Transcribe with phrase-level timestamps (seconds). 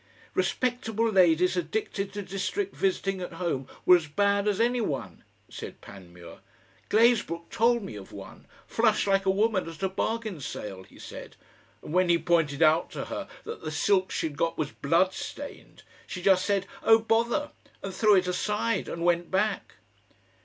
[0.33, 5.79] "Respectable ladies addicted to district visiting at home were as bad as any one," said
[5.79, 6.39] Panmure.
[6.89, 11.35] "Glazebrook told me of one flushed like a woman at a bargain sale, he said
[11.83, 16.23] and when he pointed out to her that the silk she'd got was bloodstained, she
[16.23, 17.51] just said, 'Oh, bother!'
[17.83, 19.75] and threw it aside and went back...."